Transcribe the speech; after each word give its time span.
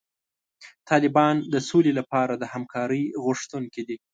طالبان 0.89 1.35
د 1.53 1.55
سولې 1.69 1.91
لپاره 1.99 2.33
د 2.37 2.43
همکارۍ 2.53 3.03
غوښتونکي 3.23 3.81
دي. 3.87 3.97